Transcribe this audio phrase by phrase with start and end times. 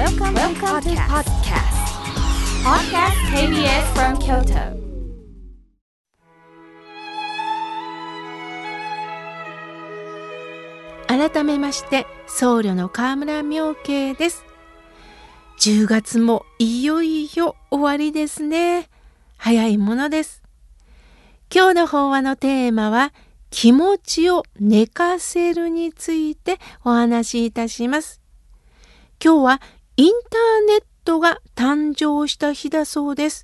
[0.00, 1.76] Welcome, Welcome to podcast.
[2.64, 4.80] Podcast KBS from Kyoto.
[11.06, 14.46] 改めまして僧侶の河村明慶です
[15.58, 18.88] 10月もいよいよ終わりですね
[19.36, 20.42] 早いものです
[21.54, 23.12] 今日の法話のテーマは
[23.50, 26.56] 気持ちを寝かせるについて
[26.86, 28.22] お話しいたします
[29.22, 29.60] 今日は
[30.00, 33.42] インターネットが誕生した日だそうです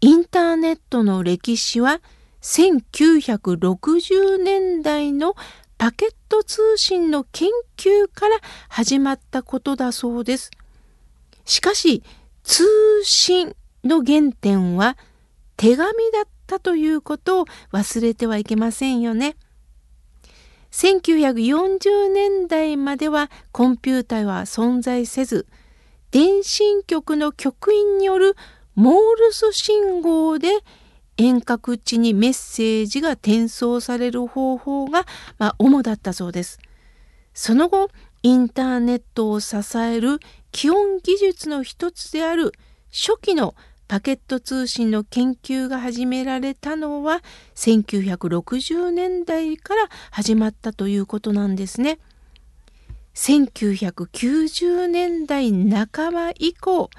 [0.00, 2.00] インターネットの歴史は
[2.40, 5.36] 1960年代の
[5.78, 8.38] パケット通信の研究から
[8.70, 10.50] 始まったことだそうです。
[11.44, 12.02] しかし
[12.42, 12.64] 通
[13.04, 14.98] 信の原点は
[15.56, 19.36] 手紙だったということを忘れてはいけませんよね。
[20.72, 25.46] 1940年代まではコンピューターは存在せず
[26.12, 28.36] 電信局の局員による
[28.74, 30.48] モールス信号で
[31.16, 35.06] 遠隔地にメッセージが転送される方法が、
[35.38, 36.58] まあ、主だったそうです。
[37.32, 37.88] その後
[38.22, 40.20] インターネットを支える
[40.52, 42.52] 基本技術の一つである
[42.90, 43.54] 初期の
[43.88, 47.22] パケット通信の研究が始められたのは
[47.54, 51.98] 1960年代から始まったということなんですね。
[53.14, 56.90] 1990年代半ば以降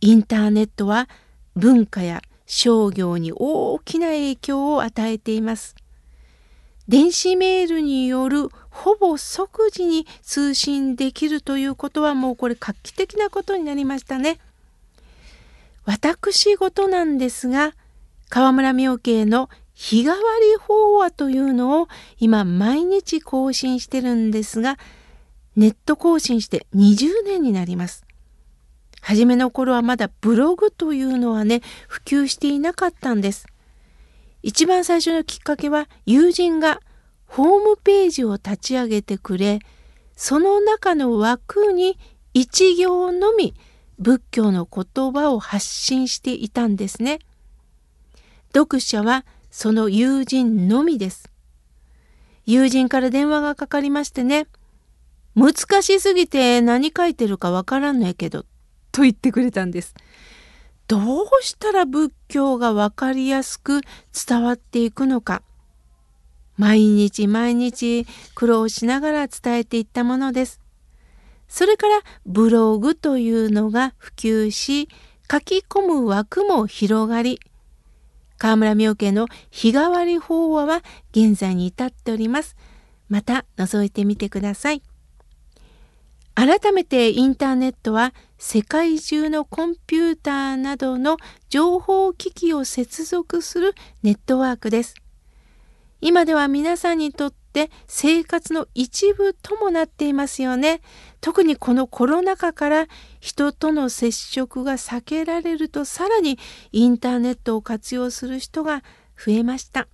[0.00, 1.08] インターネットは
[1.54, 5.74] 文化や商業に大きな影響を与えています。
[6.88, 14.38] 電子メールによるほぼ即時に通信できるということはもうこれ画期的なことになりましたね。
[15.84, 17.74] 私事なんですが
[18.28, 24.78] 河村明慶の日替わり法話というのを今毎日更新してるんですが
[25.56, 28.04] ネット更新して20年になります。
[29.00, 33.46] 初めの頃はまだブログというのはね普及していなかったんです。
[34.42, 36.80] 一番最初のきっかけは友人が
[37.26, 39.58] ホームページを立ち上げてくれ
[40.14, 41.98] その中の枠に
[42.32, 43.54] 一行のみ
[43.98, 47.18] 仏教の言葉を発信していたんですね。
[48.54, 51.30] 読者はその友人のみです。
[52.44, 54.46] 友人から電話がかかりましてね
[55.36, 58.46] 難しすぎて何書いてるかわからんのやけど
[58.90, 59.94] と言ってくれたんです。
[60.88, 63.82] どうしたら仏教がわかりやすく
[64.26, 65.42] 伝わっていくのか
[66.56, 70.60] 毎日毎日苦労しながら伝えていったものです。
[71.48, 74.88] それからブログというのが普及し
[75.30, 77.38] 書き込む枠も広がり
[78.38, 80.82] 河村明家の日替わり法話は
[81.12, 82.56] 現在に至っております。
[83.08, 84.82] また覗いてみてください。
[86.36, 91.16] 改めてインターネットは世界中のコンピューターなどの
[91.48, 94.96] 情報機器を接続するネットワークです。
[96.02, 100.82] 今では皆さんにとって生活の一部ともなっていますよね。
[101.22, 102.86] 特にこのコロナ禍から
[103.18, 106.38] 人との接触が避けられるとさらに
[106.70, 108.84] インターネットを活用する人が
[109.16, 109.88] 増えました。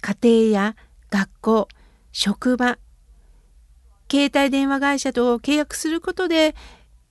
[0.00, 0.76] 家庭や
[1.10, 1.68] 学校、
[2.10, 2.78] 職場、
[4.10, 6.56] 携帯電話会社と契約することで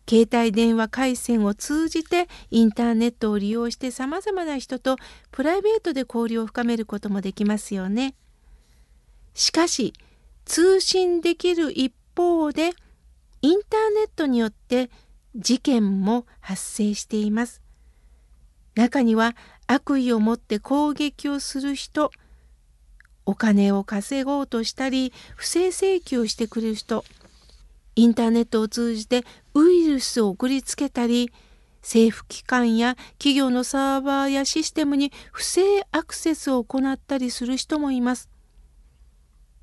[0.09, 4.97] 携帯電話回線を通じてインターネットを利用してさまざまな人と
[5.31, 8.15] プライベートで交流を深めることもできますよね。
[9.33, 9.93] しかし
[10.45, 12.71] 通信できる一方で
[13.41, 14.89] インターネットによって
[15.35, 17.61] 事件も発生しています。
[18.75, 19.35] 中には
[19.67, 22.11] 悪意を持って攻撃をする人
[23.29, 27.05] お金を稼ごうとしたり不正請求してくれる人
[27.95, 29.23] インターネットを通じて
[29.53, 31.31] ウイルスを送りつけたり
[31.83, 38.29] 政府機関や企業のサーバーやシステムに不正アクセスを行ったりする人もいます。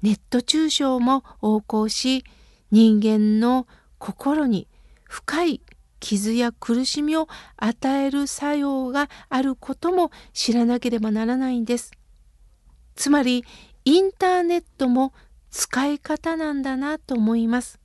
[0.00, 2.25] ネット中傷も横行し
[2.71, 3.66] 人間の
[3.98, 4.69] 心に
[5.03, 5.60] 深い
[5.98, 7.27] 傷や苦しみを
[7.57, 11.96] 与える作用があることも知らなければならないんです。
[12.97, 13.45] つまり
[13.84, 15.13] インターネットも
[15.51, 17.78] 使い方なんだなと思います。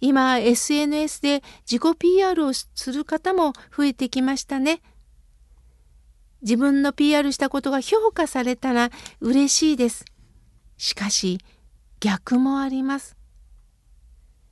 [0.00, 4.82] 今 SNS で自己 PR をする方も増えてきましたね。
[6.42, 8.90] 自分の PR したことが評価されたら
[9.20, 10.04] 嬉しいです。
[10.76, 11.38] しかし
[12.00, 13.16] 逆もあります。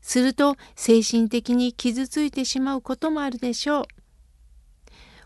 [0.00, 3.84] すると精神的に傷ついてしまうこともあるでしょう。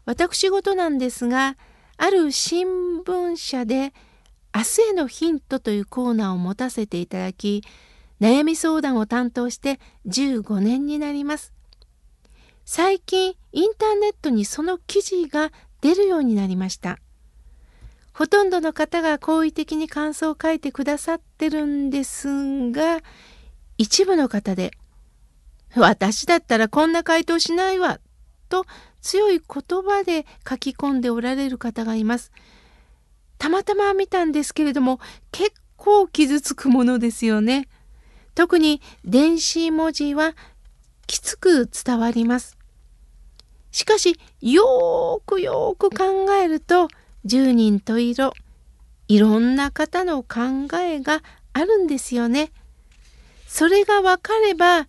[0.07, 1.57] 私事なんですが
[1.99, 3.93] ある新聞社で
[4.55, 7.63] 「明日へのヒント」というコーナーを持たせていただき
[8.21, 11.53] 悩み相談を担当して15年になります。
[12.65, 16.99] 最近インターネットにその記事が出るようになりました。
[18.13, 23.03] ほとんどの方が好意的に感想を書いてくださってるんですが、
[23.77, 24.71] 一部の方で、
[25.77, 28.01] 私だったらこんな回答しないわ、
[28.49, 28.65] と
[29.03, 32.33] 強い言葉で書き込んでおられる方がいます。
[33.39, 35.01] たまたま見たんですけれども、
[35.31, 37.69] 結構傷つくものですよね。
[38.35, 40.35] 特に電子文字は
[41.07, 42.57] きつく伝わります。
[43.71, 46.89] しかし、よーくよーく考えると、
[47.25, 48.33] 十人十色
[49.09, 51.23] いろんな方の考えが
[51.53, 52.53] あるんですよね。
[53.47, 54.87] それが分かれば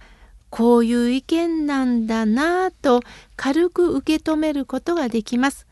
[0.49, 3.01] こういう意見なんだなぁと
[3.35, 5.67] 軽く受け止めることができます。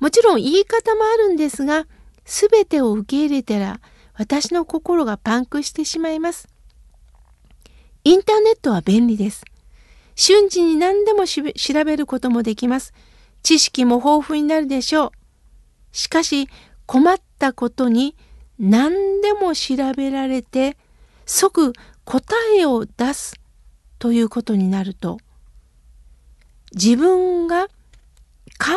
[0.00, 1.86] もちろん言い方もあるんですが
[2.24, 3.80] 全てを受け入れたら
[4.14, 6.48] 私の心がパンクしてしまいます。
[8.04, 9.44] インターネットは便利です。
[10.14, 11.42] 瞬時に何でも調
[11.84, 12.92] べることもできます。
[13.42, 15.10] 知識も豊富になるでしょう。
[15.92, 16.48] しかし
[16.86, 18.16] 困ったことに
[18.58, 20.76] 何でも調べられて
[21.26, 21.72] 即
[22.04, 23.34] 答えを出す
[24.02, 25.18] ということになると
[26.74, 27.68] 自分が
[28.58, 28.72] 考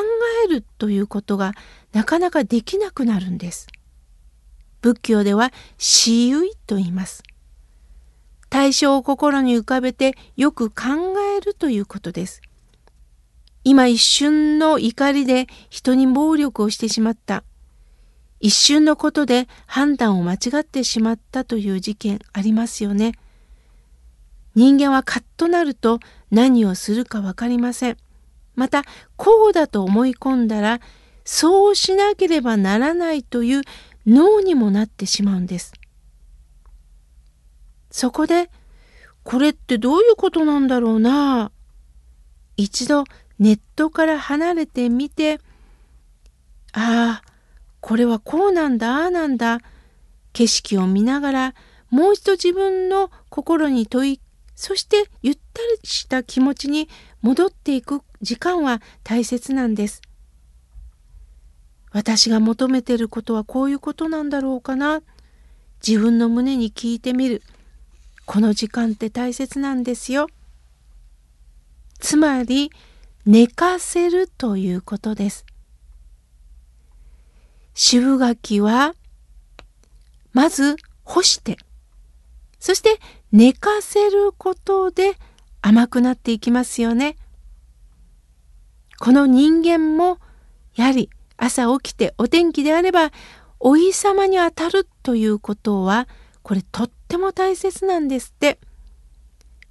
[0.45, 1.54] えるということが
[1.94, 3.66] なかなかできなくなるんです。
[4.81, 6.33] 仏教では死意
[6.68, 7.24] と言います。
[8.51, 10.75] 対象を心に浮かべてよく考
[11.36, 12.44] えるということです。
[13.63, 17.44] 今一瞬の怒りで人に暴力をしてしまった。
[18.39, 23.13] 一瞬のことで判断を間違ってしまったという事件ありますよね。
[24.56, 26.00] 人間はカッとなると
[26.31, 27.98] 何をするか分かりません。
[28.56, 28.84] また、
[29.18, 30.80] こうだと思い込んだら、
[31.25, 33.62] そうしなければならないという
[34.07, 35.74] 脳にもなってしまうんです。
[37.92, 38.50] そこで、
[39.24, 41.51] これってどういうことなんだろうな？
[42.58, 43.04] 一度
[43.40, 45.40] ネットから離れてみて
[46.72, 47.24] ああ
[47.81, 49.60] これはこうなんだああなんだ
[50.31, 51.56] 景色を見ながら
[51.90, 54.22] もう一度自分の心に問い
[54.56, 56.90] そしてゆったりした気持ちに
[57.22, 60.02] 戻っていく時間は大切なんです。
[61.92, 65.02] 私が求めてることはこういうことなんだろうかな
[65.86, 67.42] 自分の胸に聞いてみる
[68.25, 70.28] この時間って大切なんですよ。
[72.00, 72.72] つまり
[73.25, 75.46] 寝かせるということです。
[77.74, 78.94] 渋柿は
[80.34, 81.58] まず干して
[82.60, 83.00] そして
[83.36, 85.18] 寝かせることで
[85.62, 87.18] 甘くなっていきますよね。
[88.98, 90.20] この人間も
[90.74, 93.12] やはり朝起きてお天気であれば
[93.60, 96.08] お日様に当たるということは
[96.44, 98.58] これとっても大切なんですって。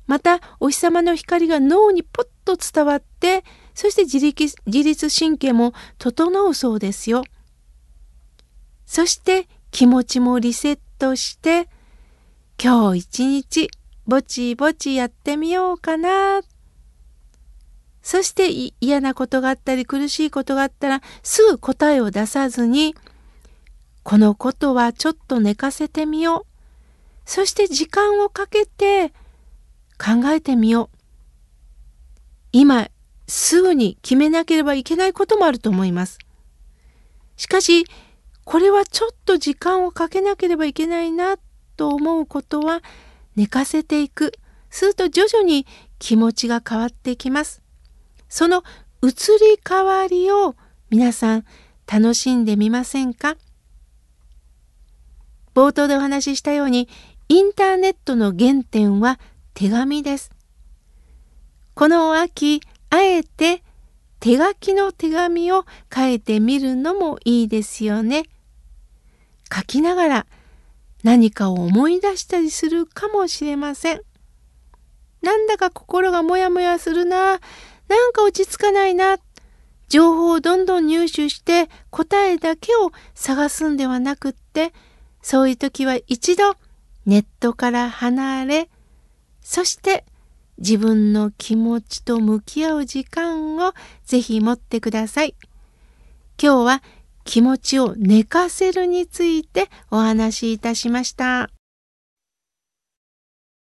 [0.06, 3.44] またお日様の光が脳にポッと伝わって
[3.74, 7.24] そして自力自律神経も整うそうですよ。
[8.84, 11.70] そして気持ちもリセットして
[12.62, 13.70] 今日一日
[14.06, 16.40] ぼちぼちやってみようかな。
[18.02, 22.94] そして嫌なことがあったり苦しいことがあったらすぐ答えを出さずに
[24.02, 26.54] このことはちょっと寝かせてみよう。
[27.24, 29.08] そして時間をかけて
[29.98, 30.96] 考えてみよう。
[32.52, 32.88] 今
[33.26, 36.18] すぐに決めなければいけないこともあると思います。
[37.36, 37.86] しかし
[38.44, 41.36] これはちょっと時間をかけなければいけないな
[41.76, 42.82] と思うことは
[43.36, 44.32] 寝かせていく。
[44.70, 45.66] すると徐々に
[46.00, 47.62] 気持ちが変わってきます。
[48.28, 48.64] その
[49.02, 49.08] 移
[49.40, 50.56] り変わりを
[50.90, 51.44] 皆さん
[51.86, 53.36] 楽しんでみませんか？
[55.54, 56.88] 冒頭でお話ししたように
[57.28, 59.20] インターネットの原点は
[59.54, 60.32] 手紙です。
[61.74, 63.62] この秋、あえて
[64.18, 65.64] 手書きの手紙を
[65.94, 68.24] 書いてみるのもいいですよね。
[69.54, 70.26] 書きながら
[71.04, 74.00] 何かを思い出したりするかもしれません。
[75.22, 77.40] なんだか心がモヤモヤするな、
[77.88, 79.18] なんか落ち着かないな、
[79.88, 84.72] 情報をどんどん入手して答えだけを探すんではなくって、
[85.22, 86.56] そういう時は一度
[87.06, 88.70] ネットから離れ、
[89.40, 90.04] そして
[90.56, 95.34] 自分の気持ちと向き合う時間をぜひ持ってください。
[96.42, 96.82] 今日は
[97.24, 101.50] 気持ちを寝かせるについてお話しいたしました。